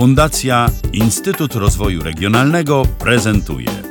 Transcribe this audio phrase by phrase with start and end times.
[0.00, 3.82] Fundacja Instytut Rozwoju Regionalnego prezentuje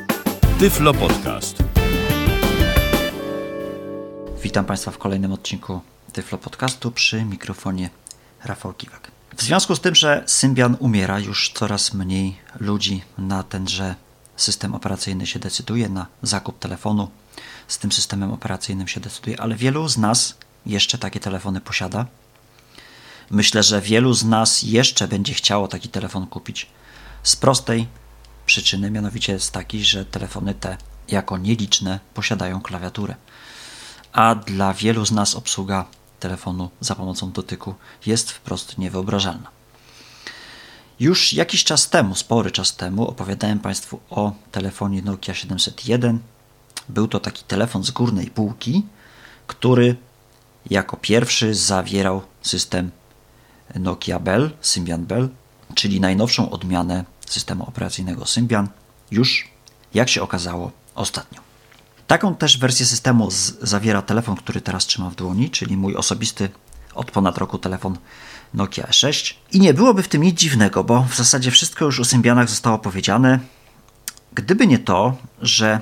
[0.60, 1.64] Tyflo Podcast.
[4.44, 5.82] Witam Państwa w kolejnym odcinku
[6.14, 7.90] Tyflo Podcastu przy mikrofonie
[8.44, 9.12] Rafał Kiwak.
[9.38, 13.96] W związku z tym, że Symbian umiera, już coraz mniej ludzi na tenże
[14.36, 17.10] system operacyjny się decyduje, na zakup telefonu
[17.68, 22.06] z tym systemem operacyjnym się decyduje, ale wielu z nas jeszcze takie telefony posiada.
[23.32, 26.68] Myślę, że wielu z nas jeszcze będzie chciało taki telefon kupić
[27.24, 27.88] z prostej
[28.46, 33.16] przyczyny, mianowicie z takiej, że telefony te jako nieliczne posiadają klawiaturę.
[34.12, 35.86] A dla wielu z nas obsługa
[36.20, 37.76] telefonu za pomocą dotyku
[38.06, 39.50] jest wprost niewyobrażalna.
[41.00, 46.20] Już jakiś czas temu, spory czas temu, opowiadałem Państwu o telefonie Nokia 701.
[46.90, 48.86] Był to taki telefon z górnej półki,
[49.48, 49.96] który
[50.70, 52.92] jako pierwszy zawierał system
[53.76, 55.30] Nokia Bell, Symbian Bell,
[55.76, 58.68] czyli najnowszą odmianę systemu operacyjnego Symbian,
[59.12, 59.48] już
[59.94, 61.42] jak się okazało ostatnio.
[62.08, 63.30] Taką też wersję systemu
[63.62, 66.50] zawiera telefon, który teraz trzymam w dłoni, czyli mój osobisty
[66.94, 67.98] od ponad roku telefon
[68.54, 69.34] Nokia E6.
[69.52, 72.80] I nie byłoby w tym nic dziwnego, bo w zasadzie wszystko już o Symbianach zostało
[72.80, 73.40] powiedziane.
[74.34, 75.82] Gdyby nie to, że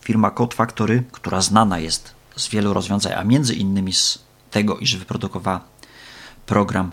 [0.00, 4.18] firma Code Factory, która znana jest z wielu rozwiązań, a między innymi z
[4.50, 5.60] tego, iż wyprodukowała
[6.46, 6.92] program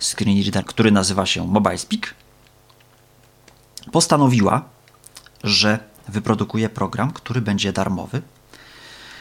[0.00, 2.14] screen reader, który nazywa się Mobile Speak,
[3.92, 4.64] postanowiła,
[5.44, 8.22] że wyprodukuje program, który będzie darmowy,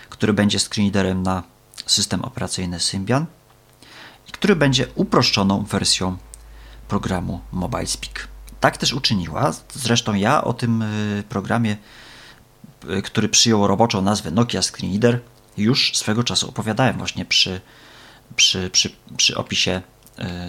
[0.09, 1.43] który będzie screen na
[1.85, 3.25] system operacyjny Symbian
[4.27, 6.17] i który będzie uproszczoną wersją
[6.87, 8.27] programu Mobile Speak.
[8.59, 9.53] Tak też uczyniła.
[9.73, 11.77] Zresztą ja o tym y, programie,
[12.89, 15.19] y, który przyjął roboczą nazwę Nokia Screen Reader,
[15.57, 17.61] już swego czasu opowiadałem właśnie przy,
[18.35, 19.81] przy, przy, przy opisie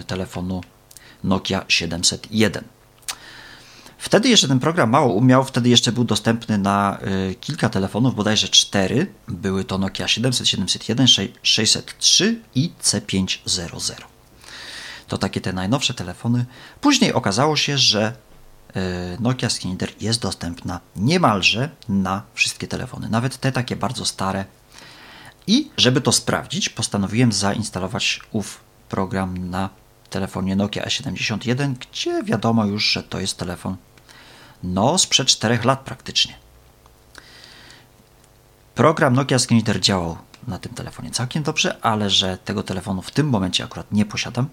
[0.07, 0.61] telefonu
[1.23, 2.63] Nokia 701.
[4.01, 6.97] Wtedy jeszcze ten program mało umiał, wtedy jeszcze był dostępny na
[7.31, 9.13] y, kilka telefonów, bodajże cztery.
[9.27, 11.07] Były to Nokia 700, 701,
[11.43, 13.95] 603 i C500.
[15.07, 16.45] To takie te najnowsze telefony.
[16.81, 18.13] Później okazało się, że
[18.75, 18.81] y,
[19.19, 24.45] Nokia Skinner jest dostępna niemalże na wszystkie telefony, nawet te takie bardzo stare.
[25.47, 29.69] I żeby to sprawdzić, postanowiłem zainstalować ów program na
[30.09, 33.77] telefonie Nokia E71, gdzie wiadomo już, że to jest telefon
[34.63, 36.33] no, sprzed 4 lat praktycznie.
[38.75, 43.29] Program Nokia Screen działał na tym telefonie całkiem dobrze, ale że tego telefonu w tym
[43.29, 44.49] momencie akurat nie posiadam,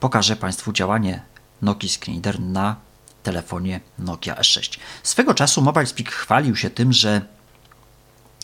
[0.00, 1.22] pokażę Państwu działanie
[1.62, 2.76] Nokia Screen na
[3.22, 4.78] telefonie Nokia S6.
[5.02, 7.20] Swego czasu Mobile Speak chwalił się tym, że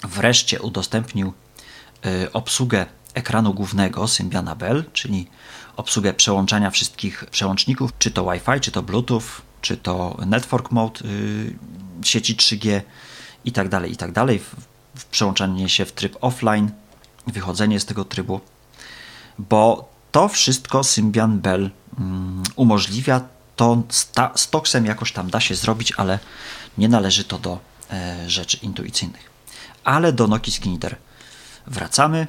[0.03, 1.33] wreszcie udostępnił
[2.07, 2.87] y, obsługę
[3.19, 5.27] ekranu głównego Symbiana Bell, czyli
[5.77, 9.23] obsługę przełączania wszystkich przełączników, czy to Wi-Fi, czy to Bluetooth,
[9.61, 11.57] czy to network mode y,
[12.03, 12.81] sieci 3G
[13.45, 14.43] i tak dalej, i tak dalej.
[15.11, 16.71] Przełączanie się w tryb offline,
[17.27, 18.41] wychodzenie z tego trybu,
[19.39, 23.21] bo to wszystko Symbian Bell mm, umożliwia.
[23.57, 23.83] To
[24.35, 26.19] z Toxem jakoś tam da się zrobić, ale
[26.79, 27.59] nie należy to do
[27.91, 29.31] e, rzeczy intuicyjnych.
[29.85, 30.97] Ale do Nokia Skinner
[31.67, 32.27] wracamy.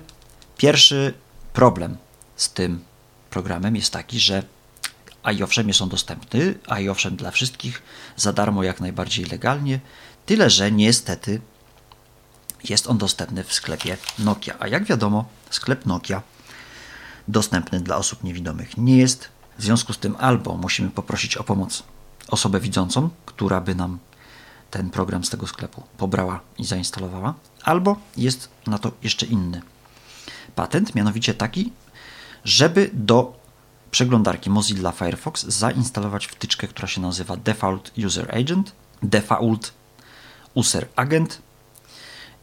[0.60, 1.14] Pierwszy
[1.54, 1.98] problem
[2.36, 2.84] z tym
[3.30, 4.44] programem jest taki, że
[5.24, 7.82] a i owszem są dostępne, a i owszem dla wszystkich,
[8.18, 9.80] za darmo jak najbardziej legalnie,
[10.26, 11.42] tyle że niestety
[12.64, 14.56] jest on dostępny w sklepie Nokia.
[14.60, 16.22] A jak wiadomo, sklep Nokia
[17.28, 19.30] dostępny dla osób niewidomych nie jest.
[19.58, 21.84] W związku z tym albo musimy poprosić o pomoc
[22.28, 24.00] osobę widzącą, która by nam
[24.72, 27.34] ten program z tego sklepu pobrała i zainstalowała,
[27.64, 29.62] albo jest na to jeszcze inny
[30.56, 31.72] patent, mianowicie taki,
[32.44, 33.40] żeby do
[33.92, 38.72] przeglądarki Mozilla Firefox zainstalować wtyczkę, która się nazywa Default User Agent,
[39.04, 39.74] Default
[40.56, 41.42] User Agent.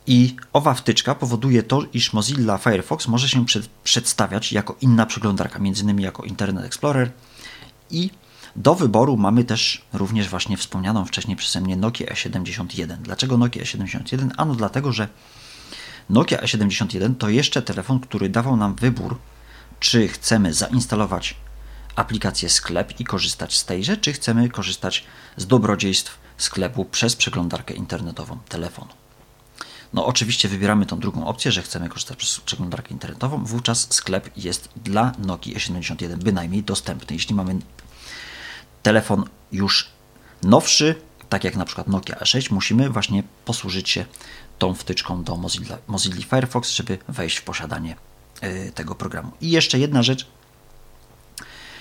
[0.06, 5.59] I owa wtyczka powoduje to, iż Mozilla Firefox może się przed, przedstawiać jako inna przeglądarka,
[5.59, 6.00] m.in.
[6.00, 7.11] jako Internet Explorer.
[7.91, 8.11] I
[8.56, 12.97] do wyboru mamy też również właśnie wspomnianą wcześniej przeze mnie Nokia E71.
[12.97, 14.31] Dlaczego Nokia E71?
[14.37, 15.08] Ano dlatego, że
[16.11, 19.19] Nokia E71 to jeszcze telefon, który dawał nam wybór
[19.81, 21.37] czy chcemy zainstalować
[21.97, 25.05] aplikację sklep i korzystać z tejże, czy chcemy korzystać
[25.37, 28.91] z dobrodziejstw sklepu przez przeglądarkę internetową telefonu.
[29.93, 34.69] No oczywiście wybieramy tą drugą opcję, że chcemy korzystać przez przeglądarkę internetową, wówczas sklep jest
[34.76, 37.17] dla Nokia E71 bynajmniej dostępny.
[37.17, 37.58] Jeśli mamy
[38.82, 39.88] telefon już
[40.43, 40.94] nowszy,
[41.29, 44.05] tak jak na przykład Nokia E6, musimy właśnie posłużyć się
[44.58, 47.97] tą wtyczką do Mozilla, Mozilla Firefox, żeby wejść w posiadanie
[48.43, 49.32] Y, tego programu.
[49.41, 50.26] I jeszcze jedna rzecz.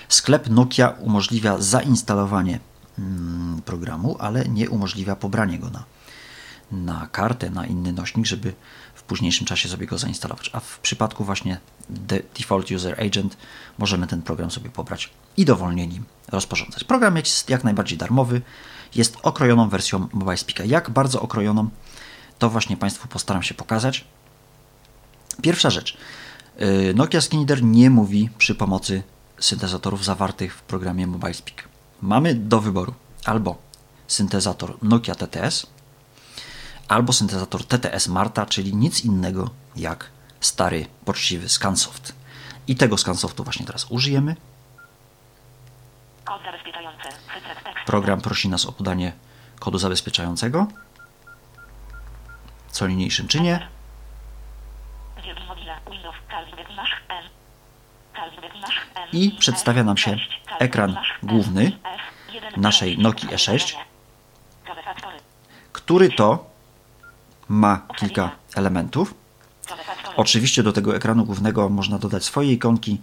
[0.08, 2.60] Sklep Nokia umożliwia zainstalowanie
[2.98, 5.84] mm, programu, ale nie umożliwia pobranie go na,
[6.72, 8.54] na kartę, na inny nośnik, żeby
[8.94, 10.50] w późniejszym czasie sobie go zainstalować.
[10.52, 11.58] A w przypadku właśnie
[12.38, 13.36] Default User Agent
[13.78, 16.84] możemy ten program sobie pobrać i dowolnie nim rozporządzać.
[16.84, 18.42] Program jest jak najbardziej darmowy,
[18.94, 20.64] jest okrojoną wersją Mobile Speaka.
[20.64, 21.68] Jak bardzo okrojoną,
[22.38, 24.04] to właśnie Państwu postaram się pokazać.
[25.42, 25.96] Pierwsza rzecz.
[26.60, 29.02] Y, Nokia Skinner nie mówi przy pomocy
[29.38, 31.68] syntezatorów zawartych w programie Mobile Speak.
[32.02, 32.94] Mamy do wyboru
[33.24, 33.58] albo
[34.06, 35.66] syntezator Nokia TTS,
[36.88, 40.10] albo syntezator TTS Marta, czyli nic innego jak
[40.40, 42.12] stary, poczciwy Scansoft.
[42.68, 44.36] I tego Scansoftu właśnie teraz użyjemy.
[47.86, 49.12] Program prosi nas o podanie
[49.58, 50.76] kodu zabezpieczającego, co niniejszym czynię.
[52.26, 52.44] Wielki mobile.
[52.44, 52.44] Windows.
[52.44, 52.44] Carlsberg Nasz.
[52.44, 52.54] N.
[58.16, 58.80] Carlsberg Nasz.
[58.94, 59.08] N.
[59.12, 60.16] I przedstawia nam się
[60.58, 61.72] ekran główny
[62.56, 62.98] naszej.
[62.98, 63.76] Nokii E6.
[64.64, 65.16] Kawę faktory.
[65.72, 66.50] który to
[67.48, 69.14] ma kilka elementów.
[70.16, 73.00] Oczywiście do tego ekranu głównego można dodać swoje ikonki,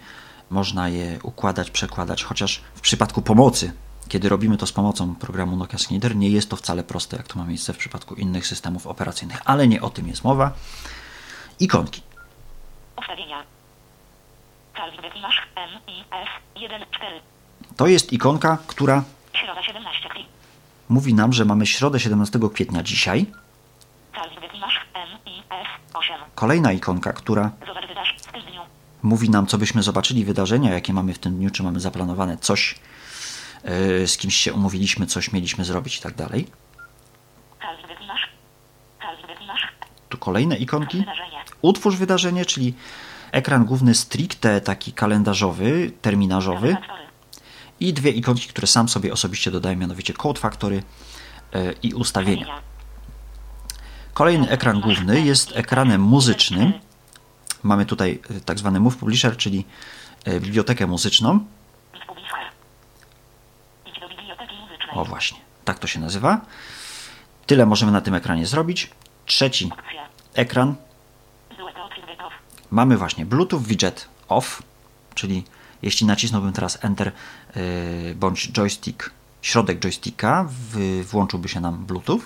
[0.50, 3.74] można je układać, przekładać, chociaż w przypadku pomocy,
[4.10, 7.40] kiedy robimy to z pomocą programu Nokia Skinner, nie jest to wcale proste, jak to
[7.40, 10.52] ma miejsce w przypadku innych systemów operacyjnych, ale nie o tym jest mowa.
[11.60, 12.02] Ikonki.
[12.98, 13.44] Ustawienia.
[14.76, 15.48] Carlsberg Nasz.
[15.56, 15.70] N.
[15.88, 16.02] I.
[16.02, 16.30] F.
[16.56, 16.82] 1.
[16.92, 17.20] 4.
[17.78, 19.04] To jest ikonka, która
[19.34, 20.10] Środa 17.
[20.10, 20.28] Klik.
[20.90, 23.26] mówi nam, że mamy środę 17 kwietnia dzisiaj.
[24.16, 24.80] Carlsberg Nasz.
[24.94, 25.10] N.
[25.26, 25.40] I.
[25.40, 25.68] F.
[25.94, 26.16] 8.
[26.36, 27.52] Kolejna ikonka, która
[29.04, 32.76] mówi nam, co byśmy zobaczyli, wydarzenia, jakie mamy w tym dniu, czy mamy zaplanowane coś,
[34.06, 36.48] z kimś się umówiliśmy, coś mieliśmy zrobić i tak dalej.
[40.10, 41.06] Tu kolejne ikonki.
[41.62, 42.74] Utwórz wydarzenie, czyli
[43.31, 46.77] ekran główny stricte taki kalendarzowy, terminarzowy
[47.80, 50.83] i dwie ikonki, które sam sobie osobiście dodaję, mianowicie Code Factory
[51.54, 52.62] yy, i ustawienia.
[54.13, 56.74] Kolejny ekran główny jest ekranem muzycznym.
[57.63, 59.65] Mamy tutaj yy, tak zwany Move Publisher, czyli
[60.39, 61.45] bibliotekę muzyczną.
[64.94, 66.42] O właśnie, tak to się nazywa.
[67.45, 68.90] Tyle możemy na tym ekranie zrobić.
[69.25, 69.72] Trzeci
[70.34, 70.75] ekran.
[72.72, 74.63] Mamy właśnie Bluetooth Widget Off,
[75.16, 75.44] czyli
[75.81, 77.12] jeśli nacisnąłbym teraz Enter
[77.56, 79.12] yy, bądź joystick,
[79.42, 82.22] środek joysticka, w, włączyłby się nam Bluetooth.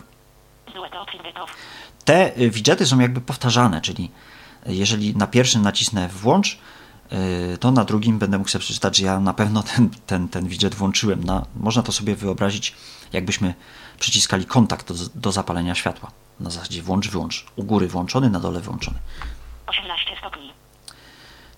[2.06, 4.12] Te y, widgety są jakby powtarzane, czyli
[4.66, 6.58] jeżeli na pierwszym nacisnę włącz, y,
[7.60, 10.76] to na drugim będę mógł sobie przeczytać, że ja na pewno ten, ten, ten widget
[10.76, 11.24] włączyłem.
[11.24, 12.76] Na, można to sobie wyobrazić,
[13.14, 13.54] jakbyśmy
[14.00, 16.12] przyciskali kontakt do, do zapalenia światła.
[16.40, 17.46] Na zasadzie włącz, wyłącz.
[17.56, 18.98] U góry włączony, na dole włączony.
[19.68, 20.54] 18 stopni.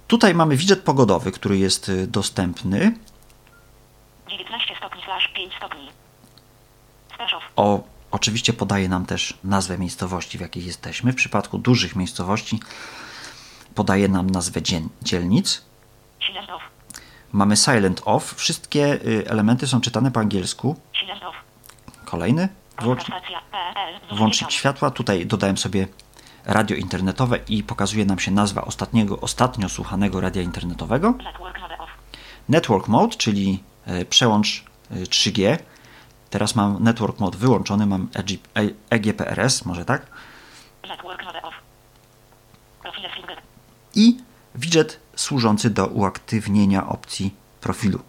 [0.07, 2.91] Tutaj mamy widget pogodowy, który jest y, dostępny.
[4.29, 5.89] 19 stopni slash 5 stopni.
[7.55, 11.13] O, oczywiście podaje nam też nazwę miejscowości, w jakiej jesteśmy.
[11.13, 12.59] W przypadku dużych miejscowości
[13.79, 14.61] podaje nam nazwę
[15.01, 15.61] dzielnic.
[16.19, 16.61] Silent off.
[17.31, 18.35] Mamy silent off.
[18.35, 20.75] Wszystkie y, elementy są czytane po angielsku.
[20.93, 21.35] Silent off.
[22.05, 22.49] Kolejny.
[22.81, 23.05] Włącz,
[24.11, 24.91] włączyć światła.
[24.91, 25.87] Tutaj dodałem sobie
[26.45, 31.13] radio internetowe i pokazuje nam się nazwa ostatniego, ostatnio słuchanego radia internetowego.
[32.49, 35.57] Network mode czyli e, przełącz e, 3G.
[36.29, 40.05] Teraz mam network mode wyłączony, mam EG, E- EGPRS, może tak.
[43.95, 44.17] I
[44.55, 47.99] widget służący do uaktywnienia opcji profilu.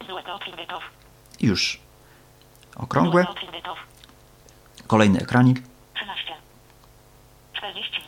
[1.41, 1.81] Już
[2.77, 3.27] okrągłe.
[4.87, 5.63] Kolejny ekranik.
[5.95, 6.35] 13.
[7.53, 8.03] 40.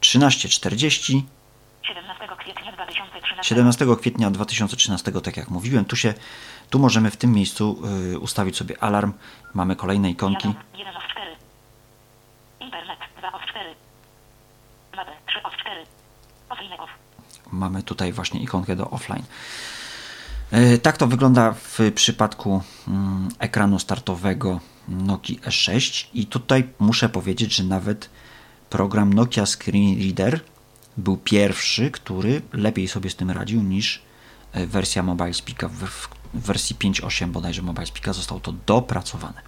[0.00, 1.22] 13.40.
[1.82, 3.44] 17 kwietnia 2013.
[3.44, 6.14] 17 kwietnia 2013, tak jak mówiłem, tu się,
[6.70, 9.12] tu możemy w tym miejscu y, ustawić sobie alarm.
[9.54, 10.48] Mamy kolejne ikonki.
[10.48, 11.36] Jadą 1 off 4.
[12.60, 13.74] Internet 2 off 4.
[14.96, 15.84] Mapy 3 off 4.
[16.48, 16.90] Offline off.
[17.52, 19.22] Mamy tutaj właśnie ikonkę do offline.
[20.52, 27.54] Y, Tak to wygląda w przypadku mm, ekranu startowego Nokia E6 i tutaj muszę powiedzieć,
[27.54, 28.10] że nawet
[28.70, 30.40] program Nokia Screen Reader
[30.96, 34.02] był pierwszy, który lepiej sobie z tym radził niż
[34.52, 35.68] e, wersja Mobile Speaka.
[35.68, 39.42] W, wersji 5.8 bodajże Mobile Speaka zostało to dopracowane.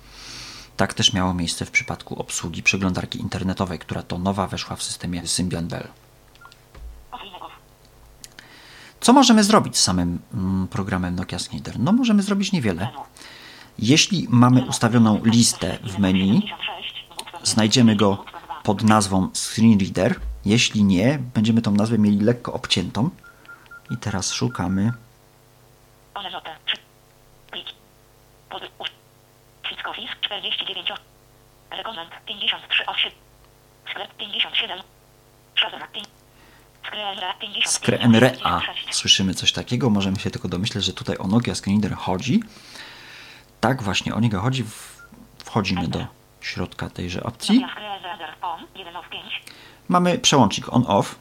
[0.76, 5.26] Tak też miało miejsce w przypadku obsługi przeglądarki internetowej, która to nowa weszła w systemie
[5.26, 5.88] Symbian Bell.
[7.10, 7.52] Offline off.
[9.04, 11.78] Co możemy zrobić z samym mm, programem Nokia Snider?
[11.78, 12.88] No możemy zrobić niewiele.
[13.78, 16.42] Jeśli mamy ustawioną listę w menu,
[17.42, 18.24] znajdziemy go
[18.62, 20.20] pod nazwą Screen Reader.
[20.44, 23.10] Jeśli nie, będziemy tą nazwę mieli lekko obciętą.
[23.90, 24.92] I teraz szukamy.
[26.14, 26.56] One notę.
[26.66, 26.76] 3.
[28.50, 30.90] Pod u- Fiskofis 49.
[30.90, 33.10] o- Rekomend 53 8.
[33.90, 34.78] Sklep 57.
[35.58, 36.06] Shazam 5.
[36.06, 36.23] Skrenre 50.
[37.66, 38.60] Skrenrea.
[38.90, 42.42] Słyszymy coś takiego, możemy się tylko domyśleć, że tutaj o Nokia Screen Reader chodzi.
[43.60, 44.64] Tak właśnie o niego chodzi.
[45.44, 46.06] Wchodzimy do
[46.40, 47.60] środka tejże opcji.
[47.60, 49.42] Nokia Skrenre on 1 of 5.
[49.88, 51.16] Mamy przełącznik on-off.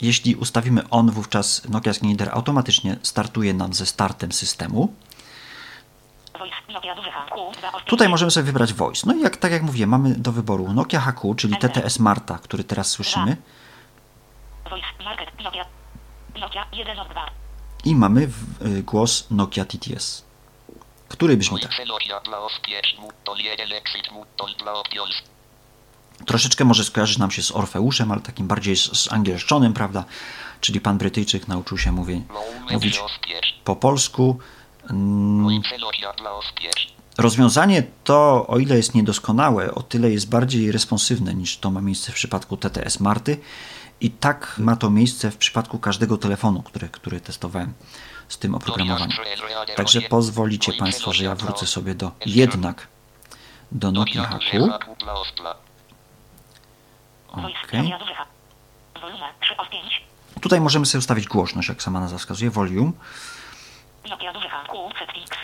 [0.00, 4.94] Jeśli ustawimy on, wówczas Nokia Screen Reader automatycznie startuje nam ze startem systemu.
[6.38, 7.26] Voice Nokia duży H.
[7.30, 7.84] Q 2 of 5.
[7.84, 9.02] Tutaj możemy sobie wybrać voice.
[9.06, 12.64] No i jak, tak jak mówię, mamy do wyboru Nokia HQ, czyli TTS Marta, który
[12.64, 13.26] teraz słyszymy.
[13.26, 13.60] Voice Market Nokia.
[13.74, 14.59] Nokia 1 of 2.
[17.84, 20.24] I mamy w, y, głos Nokia TTS,
[21.08, 21.72] który brzmi tak.
[26.26, 30.04] Troszeczkę może skojarzyć nam się z Orfeuszem, ale takim bardziej z, z angielszczonym, prawda?
[30.60, 32.22] Czyli pan Brytyjczyk nauczył się mówi,
[32.70, 33.00] mówić
[33.64, 34.38] po polsku.
[34.90, 35.60] Mm.
[37.18, 42.12] Rozwiązanie to, o ile jest niedoskonałe, o tyle jest bardziej responsywne niż to ma miejsce
[42.12, 43.40] w przypadku TTS Marty.
[44.00, 47.72] I tak ma to miejsce w przypadku każdego telefonu, który, który testowałem
[48.28, 49.18] z tym oprogramowaniem.
[49.76, 52.86] Także pozwolicie Państwo, że ja wrócę sobie do jednak
[53.72, 54.68] do Nokia HQ.
[54.98, 55.54] dla ostla.
[57.34, 57.72] Voice Ok.
[57.72, 58.26] Nokia duży H.
[59.00, 60.02] Volume 3 of 5.
[60.40, 62.92] Tutaj możemy sobie ustawić głośność, jak sama nazwa wskazuje, volume.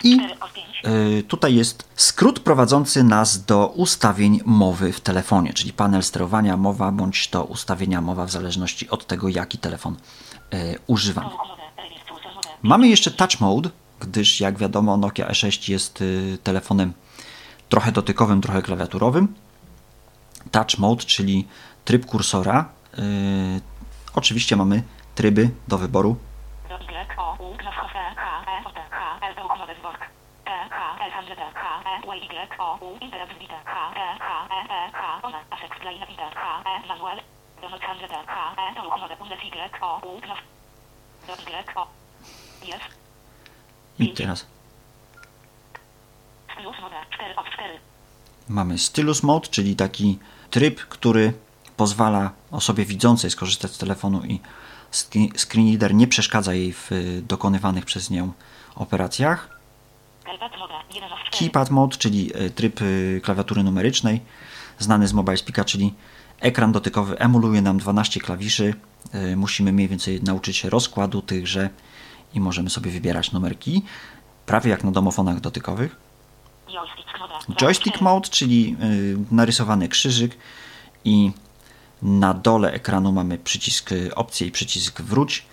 [0.03, 0.67] I 4 of 5.
[1.19, 6.91] y, tutaj jest skrót prowadzący nas do ustawień mowy w telefonie, czyli panel sterowania mowa
[6.91, 9.95] bądź to ustawienia mowa w zależności od tego, jaki telefon
[10.53, 11.29] y, używamy.
[11.29, 11.67] Mode.
[12.61, 16.93] Mamy jeszcze touch mode, gdyż jak wiadomo Nokia E6 jest y, telefonem
[17.69, 19.35] trochę dotykowym, trochę klawiaturowym.
[20.51, 21.47] Touch mode, czyli
[21.85, 22.69] tryb kursora.
[24.15, 24.83] Oczywiście mamy
[25.15, 26.17] tryby do wyboru.
[26.69, 29.75] Do Y O U Knopf H H E O T H L T U Mode
[29.83, 30.01] Work.
[42.69, 42.87] E H.
[43.99, 44.47] I teraz
[46.55, 47.79] Plus Mode 4 of 4.
[48.49, 50.19] mamy stylus mode, czyli taki
[50.49, 51.33] tryb, który
[51.77, 54.39] pozwala osobie widzącej skorzystać z telefonu i
[55.37, 56.91] screen reader nie przeszkadza jej w
[57.27, 58.31] dokonywanych przez nią
[58.75, 59.56] operacjach.
[60.27, 61.39] Keypad Mode 1 of 4.
[61.39, 64.21] Keypad mode, czyli e, tryb e, klawiatury numerycznej,
[64.79, 65.93] znany z Mobile Speaka, czyli
[66.39, 68.73] ekran dotykowy emuluje nam 12 klawiszy.
[69.11, 71.69] E, Musimy mniej więcej nauczyć się rozkładu tychże
[72.33, 73.83] i możemy sobie wybierać numerki,
[74.45, 75.95] prawie jak na domofonach dotykowych.
[76.67, 78.03] Joystick Mode 2 of Joystick 4.
[78.03, 78.75] mode, czyli
[79.31, 80.37] narysowany krzyżyk
[81.05, 81.31] i
[82.01, 85.45] na dole ekranu mamy przycisk opcje i przycisk wróć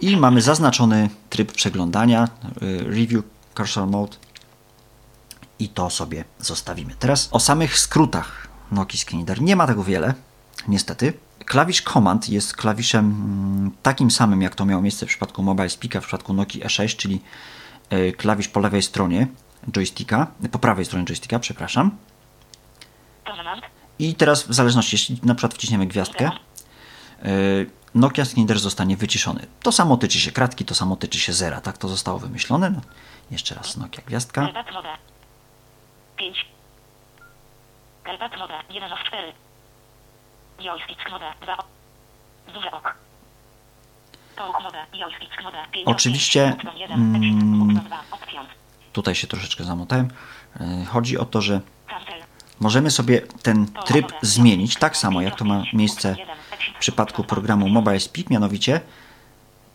[0.00, 2.28] i mamy zaznaczony tryb przeglądania,
[2.62, 3.24] y, Review
[3.56, 4.16] Cursor Mode
[5.58, 6.94] i to sobie zostawimy.
[6.98, 8.48] Teraz o samych skrótach
[8.96, 9.42] Screen Reader.
[9.42, 10.14] Nie ma tego wiele,
[10.68, 11.12] niestety.
[11.44, 16.00] Klawisz Command jest klawiszem mm, takim samym, jak to miało miejsce w przypadku Mobile Speaka,
[16.00, 17.20] w przypadku Nokia E6, czyli
[17.92, 19.26] y, klawisz po lewej stronie
[19.72, 21.90] joysticka, po prawej stronie joysticka, przepraszam.
[23.98, 26.30] I teraz w zależności, jeśli na przykład wciśniemy gwiazdkę,
[27.24, 29.46] y, Nokia Reader zostanie wyciszony.
[29.62, 31.60] To samo tyczy się kratki, to samo tyczy się zera.
[31.60, 32.70] Tak to zostało wymyślone.
[32.70, 32.80] No,
[33.30, 34.44] jeszcze raz Nokia gwiazdka.
[34.44, 34.88] Keypad Mode
[36.16, 36.46] 5.
[38.04, 39.32] Keypad Mode 1 of 4.
[40.60, 41.64] Joystick Mode 2 of
[42.54, 42.94] Duże ok.
[44.36, 46.56] Talk Mode Joystick Mode 5 of Oczywiście, 5.
[46.64, 46.96] Button 1.
[47.00, 47.34] mm, Exit.
[47.58, 48.02] Button 2.
[48.10, 48.48] Options.
[48.92, 50.10] Tutaj się troszeczkę zamotałem.
[50.60, 51.60] Y, Chodzi o to, że
[52.60, 56.16] możemy sobie ten tryb zmienić tak samo, jak to ma miejsce
[56.74, 58.80] w przypadku programu Mobile Speak, mianowicie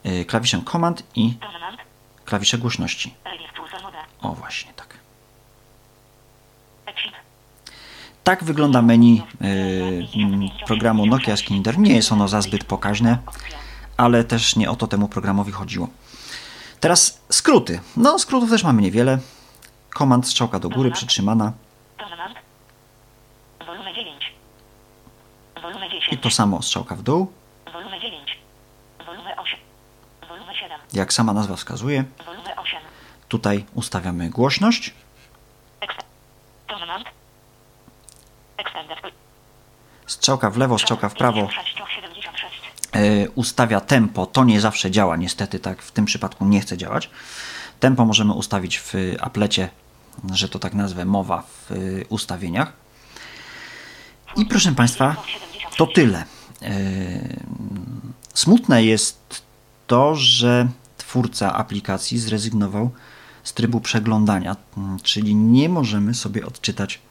[0.05, 1.33] y, klawiszem Command i
[2.25, 3.13] klawisze głośności.
[4.21, 4.87] O właśnie, tak.
[8.23, 11.79] Tak wygląda menu y, programu Nokia Reader.
[11.79, 13.17] Nie jest ono za zbyt pokaźne,
[13.97, 15.87] ale też nie o to temu programowi chodziło.
[16.79, 17.79] Teraz skróty.
[17.97, 19.19] No, skrótów też mamy niewiele.
[19.89, 21.53] Komand strzałka do góry przytrzymana
[21.97, 22.37] Tournament.
[23.65, 24.33] Volume 9.
[25.61, 25.96] Volume i 10.
[26.15, 27.31] to samo strzałka w dół.
[27.73, 28.37] Volume 9.
[29.05, 29.59] Volume 8.
[30.29, 30.79] Volume 7.
[30.93, 32.79] Jak sama nazwa wskazuje, Volume 8.
[33.29, 34.93] tutaj ustawiamy głośność.
[40.07, 41.49] Strzałka w lewo, strzałka w prawo
[41.87, 42.61] 76.
[42.93, 44.25] e, ustawia tempo.
[44.25, 47.09] To nie zawsze działa, niestety tak w tym przypadku nie chce działać.
[47.79, 49.69] Tempo możemy ustawić w aplecie,
[50.33, 51.71] że to tak nazwę, mowa w
[52.09, 52.73] ustawieniach.
[54.35, 55.15] I proszę Państwa,
[55.77, 56.23] to tyle.
[56.61, 57.47] E,
[58.33, 59.41] Smutne jest
[59.87, 60.67] to, że
[60.97, 62.91] twórca aplikacji zrezygnował
[63.43, 64.55] z trybu przeglądania,
[65.03, 67.01] czyli nie możemy sobie odczytać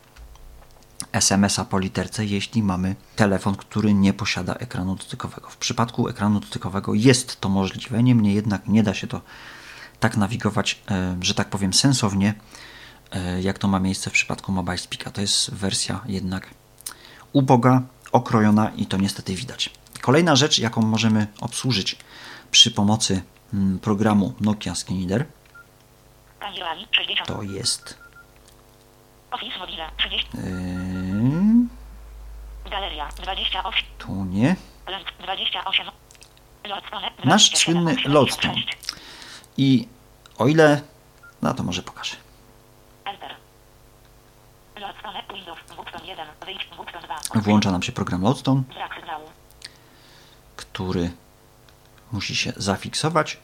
[1.13, 5.51] SMS-a po literce, jeśli mamy telefon, który nie posiada ekranu dotykowego.
[5.51, 9.21] W przypadku ekranu dotykowego jest to możliwe, niemniej jednak nie da się to
[10.01, 12.35] tak nawigować, e, że tak powiem, sensownie,
[13.13, 15.11] e, jak to ma miejsce w przypadku Mobile Speaka.
[15.11, 16.51] To jest wersja jednak
[17.33, 17.83] uboga,
[18.17, 19.71] okrojona i to niestety widać.
[20.01, 21.97] Kolejna rzecz, jaką możemy obsłużyć
[22.51, 23.23] przy pomocy
[23.55, 25.27] mm, programu Nokia Skin Reader,
[26.41, 27.29] Angielani 60.
[27.29, 27.99] to jest
[29.31, 30.27] Office Mobile 30.
[30.35, 33.85] yy, Galeria 28.
[33.99, 34.57] tu nie.
[34.89, 35.87] Link 28.
[36.65, 38.15] Lodstone Nasz 27, słynny 86.
[38.15, 38.55] Lodstone.
[39.57, 39.89] I
[40.39, 40.81] o ile,
[41.43, 42.17] no to może pokażę.
[43.05, 43.35] Enter.
[44.81, 44.87] Lodstone Windows Button 1.
[44.87, 45.16] Wyjść Button 2.
[47.35, 49.25] Włącza nam się program sygnału.
[50.57, 51.11] który
[52.13, 53.39] musi się zafiksować.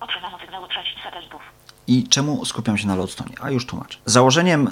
[0.00, 1.40] Otrzymano sygnału 6 satelitów.
[1.86, 3.30] I czemu skupiam się na Lodestone?
[3.40, 3.98] A już tłumaczę.
[4.04, 4.68] Założeniem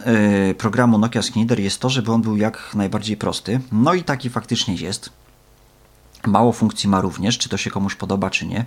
[0.51, 3.61] y, programu Nokia Skinner jest to, żeby on był jak najbardziej prosty.
[3.73, 5.11] No i taki faktycznie jest.
[6.27, 8.65] Mało funkcji ma również, czy to się komuś podoba, czy nie.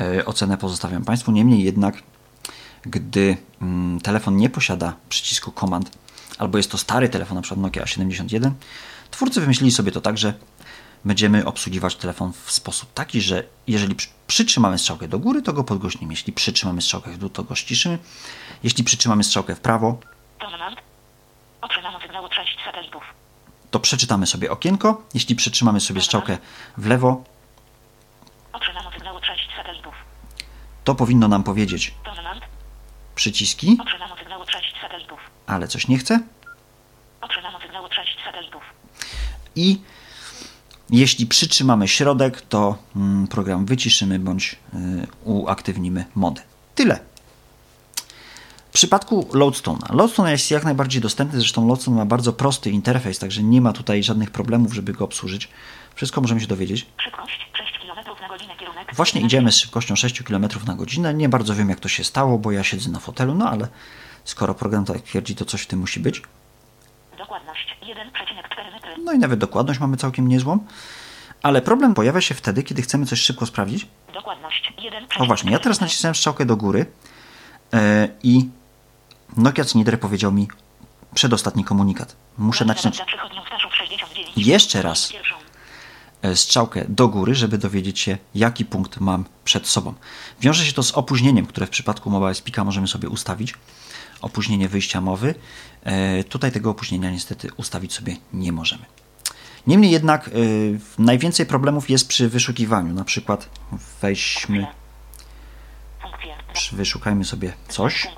[0.00, 1.32] Y, ocenę pozostawiam Państwu.
[1.32, 2.02] Niemniej jednak,
[2.82, 5.98] gdy mm, telefon nie posiada przycisku komand,
[6.38, 8.54] albo jest to stary telefon, na przykład Nokia 71,
[9.10, 10.34] twórcy wymyślili sobie to tak, że
[11.04, 15.64] będziemy obsługiwać telefon w sposób taki, że jeżeli przy- przytrzymamy strzałkę do góry, to go
[15.64, 16.12] podgłośnimy.
[16.12, 17.98] Jeśli przytrzymamy strzałkę w dół, to go ściszymy.
[18.62, 19.98] Jeśli przytrzymamy strzałkę w prawo,
[20.40, 20.76] Dominant.
[21.60, 23.02] Otrzymano sygnału 6 satelitów.
[23.70, 25.02] to przeczytamy sobie okienko.
[25.14, 26.38] Jeśli przytrzymamy sobie strzałkę
[26.78, 27.24] w lewo,
[28.52, 29.94] Otrzymano sygnału 6 satelitów.
[30.84, 31.94] to powinno nam powiedzieć.
[33.22, 35.18] Przyciski, Otrzymano sygnału 6 satelitów.
[35.46, 36.20] ale coś nie chce.
[37.20, 38.62] Otrzymano sygnału 6 satelitów.
[39.56, 39.80] I
[40.90, 46.42] jeśli przytrzymamy środek, to mm, program wyciszymy bądź y, uaktywnimy modę.
[46.74, 46.98] Tyle.
[48.70, 49.94] W przypadku Loadstone'a.
[49.94, 54.02] Loadstone jest jak najbardziej dostępny, zresztą Loadstone ma bardzo prosty interfejs, także nie ma tutaj
[54.02, 55.48] żadnych problemów, żeby go obsłużyć.
[55.94, 56.86] Wszystko możemy się dowiedzieć.
[57.04, 57.50] Szybkość
[58.92, 61.14] Właśnie idziemy z szybkością 6 km na godzinę.
[61.14, 63.68] Nie bardzo wiem, jak to się stało, bo ja siedzę na fotelu, no ale
[64.24, 66.22] skoro program tak twierdzi, to coś w tym musi być.
[67.18, 68.90] Dokładność 1,4 metry.
[69.04, 70.58] No i nawet dokładność mamy całkiem niezłą.
[71.42, 73.86] Ale problem pojawia się wtedy, kiedy chcemy coś szybko sprawdzić.
[74.14, 76.86] Dokładność 1,4 O właśnie, ja teraz nacisnąłem strzałkę do góry
[77.72, 78.48] e, i
[79.36, 80.48] Nokia Cnider powiedział mi
[81.14, 82.16] przedostatni komunikat.
[82.38, 84.32] Muszę nacisnąć Za przechodnią Staszów 69.
[84.36, 85.12] Jeszcze raz.
[86.22, 89.94] E, strzałkę do góry, żeby dowiedzieć się, jaki punkt mam przed sobą.
[90.40, 93.54] Wiąże się to z opóźnieniem, które w przypadku Mobile Speaka możemy sobie ustawić.
[94.22, 95.34] Opóźnienie wyjścia mowy.
[95.82, 98.84] E, Tutaj tego opóźnienia niestety ustawić sobie nie możemy.
[99.66, 100.30] Niemniej jednak e,
[100.98, 102.94] najwięcej problemów jest przy wyszukiwaniu.
[102.94, 103.48] Na przykład
[104.02, 104.66] weźmy,
[106.72, 108.08] wyszukajmy sobie coś,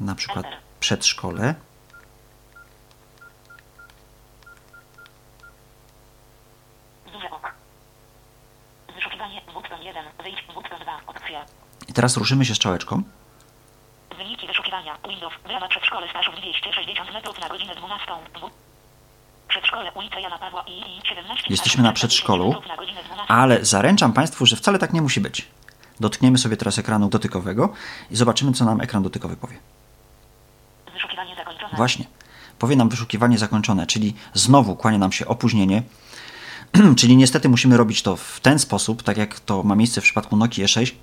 [0.00, 0.46] na przykład
[0.80, 1.54] przedszkole.
[7.12, 7.54] Duże ok.
[8.94, 8.94] Wyszukiwanie button 1.
[8.94, 9.10] Wyjść button 2.
[9.10, 9.11] Opcja.
[11.88, 13.02] I teraz ruszymy się strzałeczką.
[14.16, 14.98] Wyniki wyszukiwania.
[15.08, 15.34] Windows.
[15.44, 18.06] Brama przedszkole Staszów 260 metrów na godzinę 12.
[18.40, 18.50] Bu-
[19.48, 21.46] Przedszkole ulica Jana Pawła i i 17.
[21.50, 23.32] Jesteśmy na przedszkolu, metrów na godzinę 12.
[23.34, 25.48] ale zaręczam Państwu, że wcale tak nie musi być.
[26.00, 27.72] Dotkniemy sobie teraz ekranu dotykowego
[28.10, 29.58] i zobaczymy, co nam ekran dotykowy powie.
[30.92, 31.76] Wyszukiwanie zakończone.
[31.76, 32.04] Właśnie.
[32.58, 35.82] Powie nam wyszukiwanie zakończone, czyli znowu kłania nam się opóźnienie.
[36.98, 40.36] czyli niestety musimy robić to w ten sposób, tak jak to ma miejsce w przypadku
[40.36, 40.96] Nokia 6,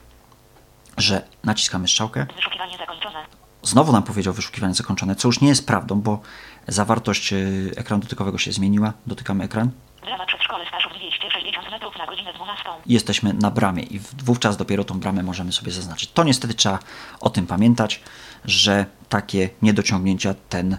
[0.97, 3.25] że naciskamy strzałkę, Wyszukiwanie zakończone.
[3.63, 6.19] znowu nam powiedział wyszukiwanie zakończone, co już nie jest prawdą, bo
[6.67, 8.93] zawartość y, ekranu dotykowego się zmieniła.
[9.08, 12.63] Dotykamy ekran Brama przedszkole Staszów 260 metrów na godzinę 12.
[12.86, 16.12] i jesteśmy na bramie i wówczas dopiero tą bramę możemy sobie zaznaczyć.
[16.12, 16.79] To niestety trzeba
[17.21, 18.01] o tym pamiętać,
[18.45, 20.77] że takie niedociągnięcia ten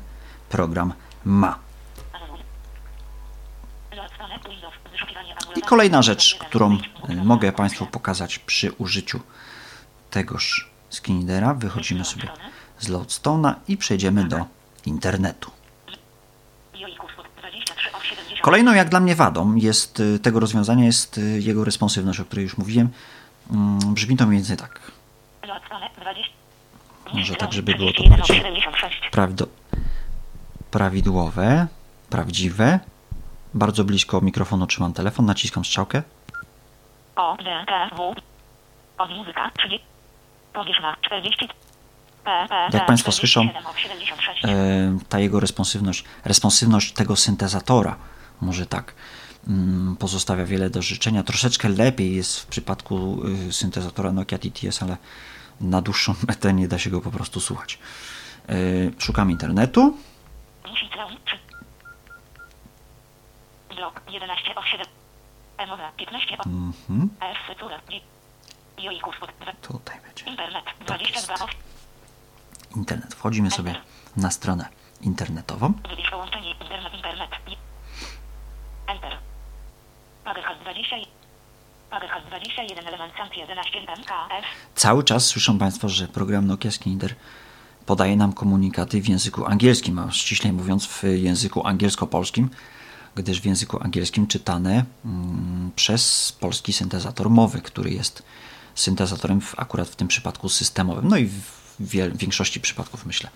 [0.48, 0.92] program
[1.24, 1.58] ma.
[2.12, 2.38] Anuluj.
[3.96, 4.39] Lodstone Windows.
[4.39, 4.39] Wyszukiwanie
[5.56, 6.78] I kolejna rzecz, którą
[7.10, 7.52] y, mogę.
[7.52, 9.20] Państwu pokazać przy użyciu
[10.10, 11.54] tegoż skinidera.
[11.54, 12.28] Wychodzimy sobie
[12.78, 14.44] z Loadstone'a i przejdziemy do
[14.86, 15.50] internetu.
[16.74, 18.40] Jojków 23 od 70.
[18.40, 22.42] Kolejną jak dla mnie wadą jest y, tego rozwiązania jest y, jego responsywność, o której
[22.42, 22.88] już mówiłem.
[23.50, 24.92] Mm, Brzmi to mniej więcej tak.
[25.48, 26.32] Lodstone 20.
[27.14, 29.10] Może tak, żeby było to 31 od bardziej 76.
[29.10, 29.46] prawdo,
[30.70, 31.66] prawidłowe,
[32.10, 32.80] prawdziwe.
[33.54, 36.02] Bardzo blisko mikrofonu trzymam telefon, naciskam strzałkę.
[37.16, 38.14] O, D, T, W.
[38.98, 39.86] Od muzyka 30.
[40.52, 41.48] Powierzchnia 40.
[42.24, 44.44] P, P, Jak Państwo słyszą, 47 od 76.
[44.44, 47.96] e, ta jego responsywność, responsywność tego syntezatora,
[48.40, 48.94] może tak,
[49.48, 51.22] mm, pozostawia wiele do życzenia.
[51.22, 54.96] Troszeczkę lepiej jest w przypadku y, syntezatora Nokia TTS, ale
[55.60, 57.78] na dłuższą metę nie da się go po prostu słuchać.
[58.50, 59.96] Y, Szukam internetu.
[63.80, 63.80] Musi-Traum 3.
[63.80, 64.86] Blok 11 o 7.
[65.58, 66.44] Emowa 15 o.
[66.46, 67.08] Mhm.
[69.62, 70.24] Tutaj będzie.
[70.24, 71.48] Internet Tak 22 o.
[72.76, 73.14] Internet.
[73.14, 73.74] Wchodzimy sobie
[74.16, 74.68] na stronę
[75.00, 75.72] internetową.
[75.90, 77.30] Wybierz połączenie internet internet.
[78.86, 79.18] Enter.
[80.24, 80.96] Pagerhas 20.
[81.90, 84.44] Pagerhas 21 element Sant 11 MKF.
[84.74, 87.14] Cały czas słyszą Państwo, że program Nokia Skinner
[87.86, 92.48] podaje nam komunikaty w języku angielskim, a ściślej mówiąc w języku angielsko-polskim,
[93.14, 98.22] gdyż w języku angielskim czytane mm, przez polski syntezator mowy, który jest
[98.74, 101.42] syntezatorem w, akurat w tym przypadku systemowym, no i w,
[101.80, 103.30] w większości przypadków myślę.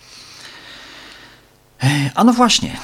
[1.83, 2.77] E, A no właśnie,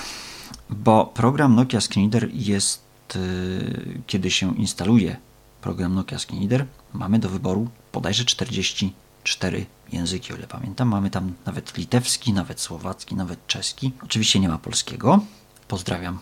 [0.70, 2.82] bo program Nokia Screenreader jest,
[3.16, 5.16] y, kiedy się instaluje
[5.60, 10.88] program Nokia Screenreader, mamy do wyboru bodajże 44 języki, o ile pamiętam.
[10.88, 13.92] Mamy tam nawet litewski, nawet słowacki, nawet czeski.
[14.04, 15.20] Oczywiście nie ma polskiego.
[15.68, 16.18] Pozdrawiam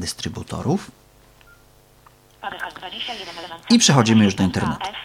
[0.00, 0.90] dystrybutorów.
[2.40, 4.98] Pagerhas 21 element I przechodzimy już do 11 internetu.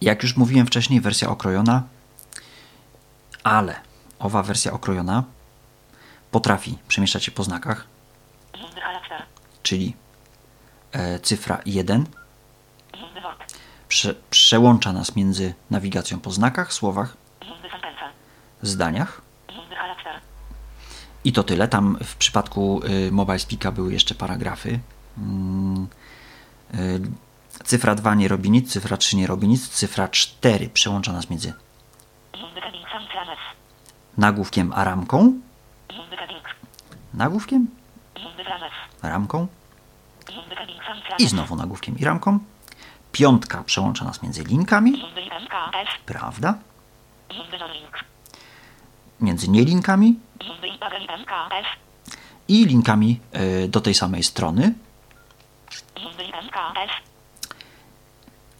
[0.00, 1.82] Jak już mówiłem wcześniej, wersja okrojona,
[3.44, 3.80] ale
[4.18, 5.24] owa wersja okrojona
[6.30, 7.86] potrafi przemieszczać się po znakach,
[9.62, 9.96] czyli
[10.92, 12.06] e, cyfra 1
[13.00, 13.54] Zuzdy wort.
[13.88, 17.16] prze, przełącza nas między nawigacją po znakach, słowach,
[18.62, 19.20] zdaniach.
[21.26, 21.68] I to tyle.
[21.68, 24.78] Tam w przypadku y, Mobile Speaka były jeszcze paragrafy.
[25.18, 25.86] Mm,
[26.74, 27.00] y,
[27.64, 31.52] cyfra 2 nie robi nic, cyfra 3 nie robi nic, cyfra 4 przełącza nas między
[34.18, 35.40] nagłówkiem a ramką,
[37.14, 37.66] nagłówkiem,
[39.02, 39.46] ramką?
[41.18, 42.38] I znowu nagłówkiem i ramką.
[43.12, 45.02] Piątka przełącza nas między linkami,
[46.06, 46.58] prawda?
[49.20, 50.14] Między nielinkami
[52.48, 53.20] i linkami
[53.64, 54.74] y, do tej samej strony.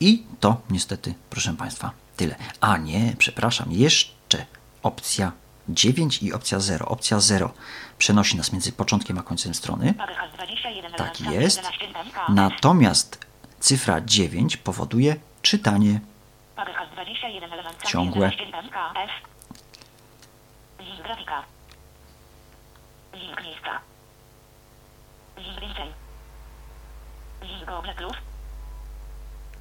[0.01, 2.37] I to niestety, proszę Państwa, tyle.
[2.61, 4.47] A nie, przepraszam, jeszcze
[4.83, 5.33] opcja
[5.69, 6.87] 9 i opcja 0.
[6.87, 7.53] Opcja 0
[7.99, 9.95] przenosi nas między początkiem a końcem strony.
[9.95, 11.57] Pagerhas 21 Tak jest.
[11.57, 12.29] 11 MKF.
[12.29, 13.27] Natomiast
[13.61, 16.01] cyfra 9 powoduje czytanie.
[16.57, 18.31] Pagerhas 21 element Sant Ciągłe.
[20.78, 20.86] 11 MKF.
[20.86, 21.42] Link grafika.
[23.14, 23.80] Link miejsca.
[25.36, 25.92] Link więcej.
[27.42, 28.16] Link Plus.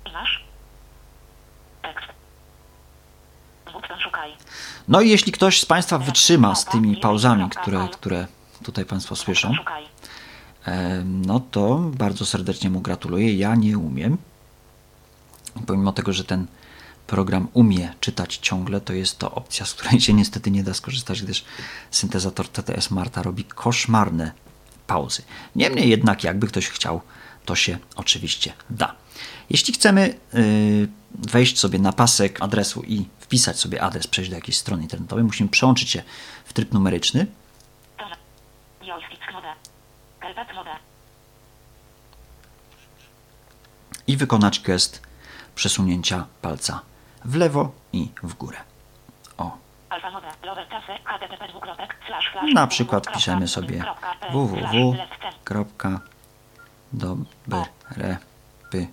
[0.05, 0.43] I masz.
[1.81, 2.07] Tekst.
[3.73, 4.31] Button szukaj.
[4.87, 8.27] No i jeśli ktoś z Państwa wytrzyma z tymi pauzami, które, które
[8.63, 9.53] tutaj Państwo słyszą,
[10.65, 13.37] e, no to bardzo serdecznie mu gratuluję.
[13.37, 14.17] Ja nie umiem.
[15.67, 16.47] Pomimo tego, że ten
[17.07, 21.21] program umie czytać ciągle, to jest to opcja, z której się niestety nie da skorzystać,
[21.21, 21.45] gdyż
[21.91, 24.31] syntezator TTS Marta robi koszmarne
[24.87, 25.21] pauzy.
[25.55, 27.01] Niemniej jednak, jakby ktoś chciał,
[27.45, 28.95] to się oczywiście da.
[29.49, 34.57] Jeśli chcemy yy, wejść sobie na pasek adresu i wpisać sobie adres, przejść do jakiejś
[34.57, 36.03] strony internetowej, musimy przełączyć się
[36.45, 37.27] w tryb numeryczny.
[44.07, 45.01] I wykonać gest
[45.55, 46.81] przesunięcia palca
[47.25, 48.57] w lewo i w górę.
[49.37, 49.57] O,
[52.53, 54.57] na przykład piszemy sobie Kropka, p, www.
[54.59, 55.99] slash, let's kropka
[56.91, 58.17] dobre
[58.71, 58.87] py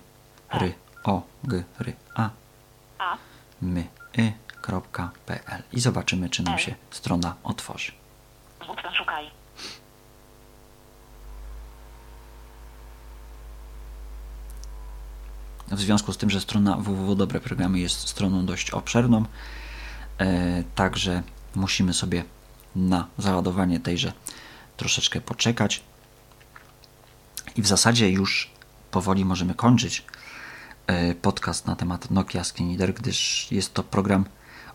[0.53, 2.29] ry o g ry a
[2.99, 3.17] A.
[3.61, 7.91] my y kropka pl i zobaczymy czy nam się strona otworzy.
[8.93, 9.42] Szukaj.
[15.73, 19.25] W związku z tym, że strona www Dobre Programy jest stroną dość obszerną,
[20.17, 21.23] e, także
[21.55, 22.23] musimy sobie
[22.75, 24.13] na załadowanie tejże
[24.77, 25.83] troszeczkę poczekać.
[27.55, 28.51] I w zasadzie już
[28.91, 30.05] powoli możemy kończyć
[30.87, 34.25] e, podcast na temat Nokia Reader, gdyż jest to program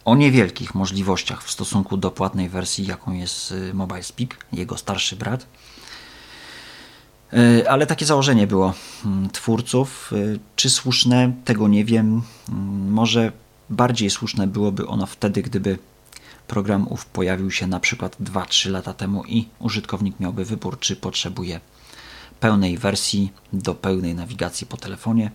[0.04, 5.16] o niewielkich możliwościach w stosunku do płatnej wersji, jaką jest e, Mobile Speak, jego starszy
[5.16, 5.46] brat.
[7.32, 10.12] E, Ale takie założenie było mm, twórców.
[10.12, 12.22] E, Czy słuszne, tego nie wiem.
[12.48, 13.32] Mm, Może
[13.70, 15.78] bardziej słuszne byłoby ono wtedy, gdyby
[16.46, 21.60] program ów pojawił się na przykład 2-3 lata temu i użytkownik miałby wybór, czy potrzebuje
[22.40, 25.30] pełnej wersji do pełnej nawigacji po telefonie,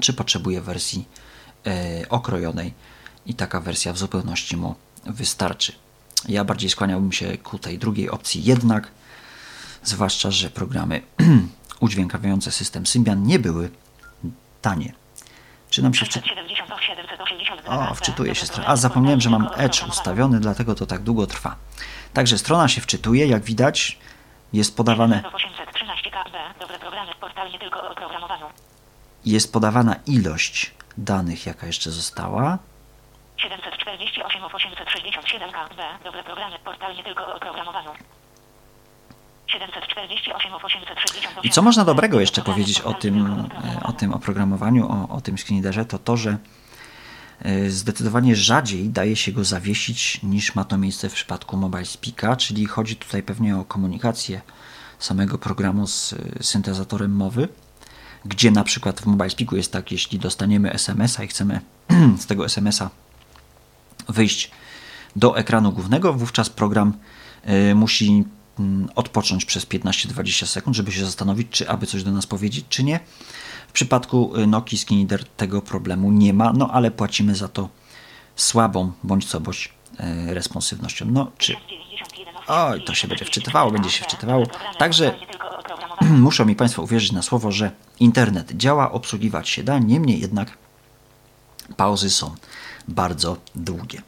[0.00, 1.08] czy potrzebuje wersji
[1.66, 2.74] e, okrojonej
[3.26, 4.74] i taka wersja w zupełności mu
[5.06, 5.72] wystarczy.
[6.28, 8.90] Ja bardziej skłaniałbym się ku tej drugiej opcji, jednak
[9.88, 11.02] zwłaszcza, że programy
[11.80, 13.70] udźwiękawiające system Symbian nie były
[14.62, 14.92] tanie.
[15.70, 16.20] Czy nam się wczy...
[16.20, 18.68] 770 780 O, wczytuje się strona.
[18.68, 21.56] A zapomniałem, że mam Edge ustawiony, dlatego to tak długo trwa.
[22.12, 23.98] Także strona się wczytuje, jak widać,
[24.52, 26.32] jest podawane, 813 KB.
[26.60, 27.12] Dobre programy.
[27.20, 28.46] Portal nie tylko o programowaniu.
[29.24, 32.58] jest podawana ilość danych, jaka jeszcze została.
[33.36, 36.04] 748 867 KB.
[36.04, 36.58] Dobre programy.
[36.64, 37.90] Portal nie tylko o programowaniu.
[37.90, 38.17] 748 868
[41.42, 43.26] I co można dobrego jeszcze powiedzieć o tym,
[43.64, 46.38] e, o tym oprogramowaniu, o, o tym screenreaderze, to to, że
[47.42, 52.36] e, zdecydowanie rzadziej daje się go zawiesić niż ma to miejsce w przypadku Mobile Speaka,
[52.36, 54.40] czyli chodzi tutaj pewnie o komunikację
[54.98, 57.48] samego programu z e, syntezatorem mowy,
[58.24, 61.60] gdzie na przykład w Mobile Speaku jest tak, jeśli dostaniemy SMS-a i chcemy
[62.22, 62.90] z tego SMS-a
[64.08, 64.50] wyjść
[65.16, 66.92] do ekranu głównego, wówczas program
[67.74, 68.24] musi
[68.94, 73.00] odpocząć przez 15-20 sekund, żeby się zastanowić, czy aby coś do nas powiedzieć, czy nie.
[73.68, 77.68] W przypadku y, Nokii Skinnider tego problemu nie ma, no ale płacimy za to
[78.36, 81.06] słabą bądź co bądź y, responsywnością.
[81.10, 81.56] No, czy
[82.48, 84.46] Oj, to się będzie wczytywało, będzie się wczytywało.
[84.78, 85.14] Także
[86.00, 90.58] muszą mi Państwo uwierzyć na słowo, że internet działa, obsługiwać się da, niemniej jednak
[91.76, 92.34] pauzy są
[92.88, 94.02] bardzo długie.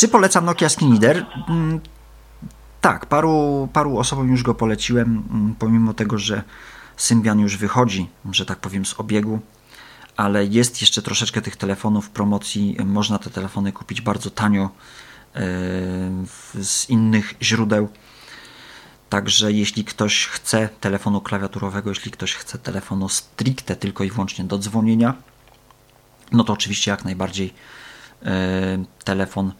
[0.00, 1.26] Czy polecam Nokia Skinnider?
[1.48, 1.80] Mm,
[2.80, 6.42] Tak, paru, paru osobom już go poleciłem, mm, pomimo tego, że
[6.96, 9.40] Symbian już wychodzi, że tak powiem, z obiegu,
[10.16, 12.76] ale jest jeszcze troszeczkę tych telefonów w promocji.
[12.84, 14.70] Można te telefony kupić bardzo tanio e,
[16.62, 17.88] z innych źródeł.
[19.08, 24.58] Także jeśli ktoś chce telefonu klawiaturowego, jeśli ktoś chce telefonu stricte tylko i wyłącznie do
[24.58, 25.14] dzwonienia,
[26.32, 27.54] no to oczywiście jak najbardziej
[28.22, 29.52] e, telefon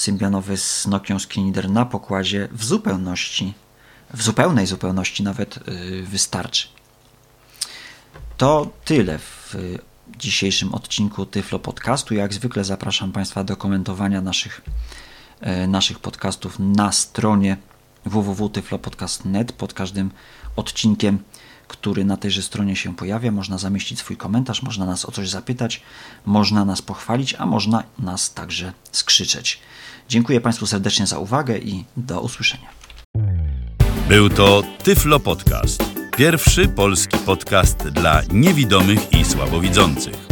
[0.00, 3.54] symbianowy z Nokią Screenreader na pokładzie w zupełności,
[4.14, 5.60] w zupełnej zupełności nawet e,
[6.02, 6.68] wystarczy.
[8.36, 9.54] To tyle w
[10.18, 12.14] dzisiejszym odcinku Tyflo Podcastu.
[12.14, 14.60] Jak zwykle zapraszam Państwa do komentowania naszych,
[15.40, 17.56] e, naszych podcastów na stronie
[18.04, 20.10] www.tyflopodcast.net pod każdym
[20.56, 21.18] odcinkiem,
[21.68, 23.30] który na tejże stronie się pojawia.
[23.30, 25.82] Można zamieścić swój komentarz, można nas o coś zapytać,
[26.26, 29.60] można nas pochwalić, a można nas także skrzyczeć.
[30.08, 32.68] Dziękuję Państwu serdecznie za uwagę i do usłyszenia.
[34.08, 35.84] Był to Tyflo Podcast.
[36.16, 40.28] Pierwszy polski podcast dla niewidomych i słabowidzących.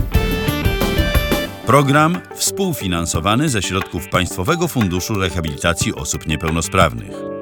[1.67, 7.36] Program współfinansowany ze środków Państwowego Funduszu Rehabilitacji Osób Niepełnosprawnych.